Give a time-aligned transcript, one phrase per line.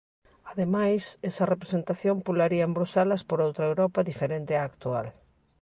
[0.51, 5.07] Ademais, esa representación pularía en Bruxelas por outra Europa diferente á actual.